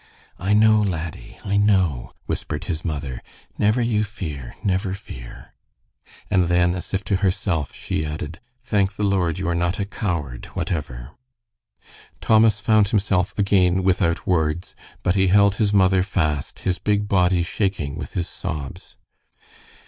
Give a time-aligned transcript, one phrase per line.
[0.39, 3.21] "I know, laddie, I know," whispered his mother.
[3.59, 5.53] "Never you fear, never fear."
[6.31, 9.85] And then, as if to herself, she added, "Thank the Lord you are not a
[9.85, 11.11] coward, whatever."
[12.19, 17.43] Thomas found himself again without words, but he held his mother fast, his big body
[17.43, 18.95] shaking with his sobs.